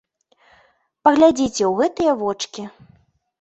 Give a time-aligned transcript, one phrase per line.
[1.07, 2.67] Паглядзіце ў гэтыя вочкі!